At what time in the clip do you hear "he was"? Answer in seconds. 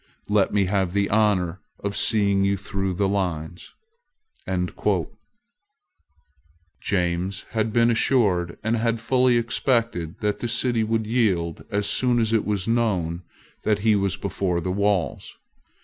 13.85-14.17